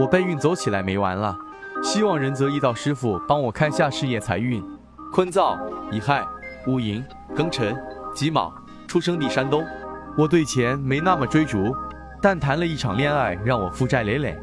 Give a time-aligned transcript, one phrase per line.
[0.00, 1.36] 我备运走起来没完了，
[1.82, 4.64] 希望仁泽易道师傅帮我看下事业财运。
[5.12, 5.58] 坤造、
[5.90, 6.26] 乙亥、
[6.66, 7.04] 戊寅、
[7.36, 7.76] 庚辰、
[8.14, 8.50] 己卯，
[8.88, 9.62] 出生地山东。
[10.16, 11.76] 我对钱没那么追逐，
[12.22, 14.34] 但谈了一场恋爱，让我负债累累。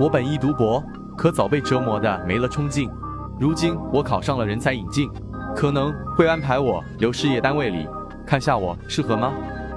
[0.00, 0.82] 我本意读博，
[1.14, 2.90] 可早被折磨的没了冲劲。
[3.38, 5.10] 如今我考上了人才引进，
[5.54, 7.86] 可能会安排我留事业单位里，
[8.26, 9.30] 看下我适合吗？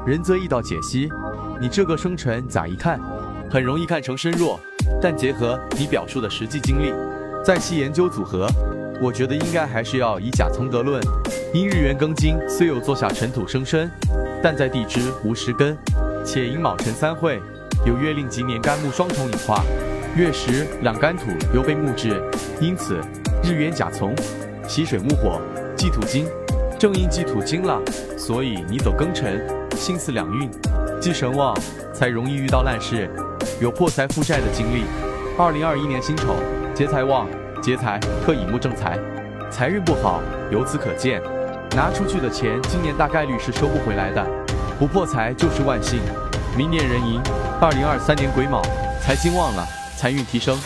[0.05, 1.09] 仁泽易道解析：
[1.59, 2.97] 你这个生辰咋一看，
[3.51, 4.57] 很容易看成身弱。
[5.01, 6.93] 但结合你表述的实际经历，
[7.43, 8.47] 再细研究组合，
[9.01, 11.01] 我觉得应该还是要以甲从德论。
[11.53, 13.89] 因日元庚金虽有坐下尘土生身，
[14.43, 15.77] 但在地支无实根，
[16.25, 17.41] 且寅卯辰三会，
[17.85, 19.63] 有月令及年干木双重引化，
[20.15, 22.21] 月时两干土又被木制，
[22.59, 22.99] 因此
[23.43, 24.13] 日元甲从，
[24.67, 25.39] 喜水木火，
[25.77, 26.27] 忌土金，
[26.77, 27.81] 正因忌土金了，
[28.17, 29.41] 所以你走庚辰，
[29.77, 30.49] 心思两运，
[30.99, 31.55] 忌神旺，
[31.93, 33.09] 才容易遇到烂事。
[33.61, 34.83] 有破财负债的经历。
[35.37, 36.35] 二零二一年辛丑，
[36.73, 37.25] 劫财旺，
[37.61, 38.99] 劫财克乙木正财，
[39.49, 40.21] 财运不好。
[40.51, 41.21] 由此可见，
[41.73, 44.25] 拿出去的钱今年大概率是收不回来的。
[44.77, 46.01] 不破财就是万幸。
[46.57, 47.21] 明年壬寅，
[47.61, 48.61] 二零二三年癸卯，
[49.01, 50.57] 财星旺了，财运提升，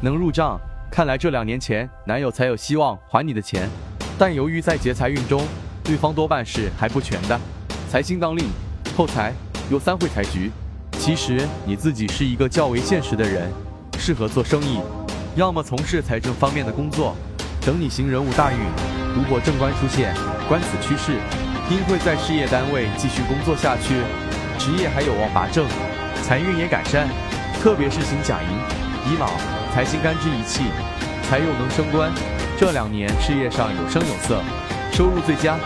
[0.00, 0.56] 能入账。
[0.88, 3.68] 看来这两年前男友才有希望还你的钱，
[4.16, 5.42] 但由于在劫财运中，
[5.82, 7.38] 对方多半是还不全的。
[7.90, 8.46] 财星当令，
[8.96, 9.32] 破财
[9.68, 10.52] 有三会财局。
[11.06, 13.48] 其实你自己是一个较为现实的人，
[13.96, 14.80] 适合做生意，
[15.36, 17.14] 要么从事财政方面的工作。
[17.64, 18.58] 等你行人物大运，
[19.14, 20.12] 如果正官出现，
[20.48, 21.12] 观此趋势，
[21.70, 23.94] 应会在事业单位继续工作下去，
[24.58, 25.64] 职业还有望拔正，
[26.24, 27.06] 财运也改善。
[27.62, 29.30] 特别是行甲寅、乙卯，
[29.72, 30.64] 财星干支一气，
[31.22, 32.10] 才又能升官。
[32.58, 34.42] 这两年事业上有声有色，
[34.90, 35.56] 收入最佳。